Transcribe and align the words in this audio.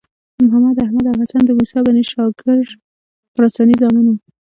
محمد، 0.43 0.77
احمد 0.85 1.05
او 1.09 1.15
حسن 1.21 1.41
د 1.45 1.51
موسی 1.57 1.79
بن 1.85 1.97
شاګر 2.11 2.59
خراساني 3.33 3.75
زامن 3.81 4.05
وو. 4.07 4.15